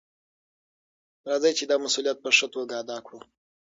راځئ 1.27 1.51
چې 1.57 1.63
دا 1.67 1.75
مسؤلیت 1.85 2.17
په 2.21 2.29
ښه 2.37 2.47
توګه 2.53 2.73
ادا 2.81 2.97
کړو. 3.05 3.19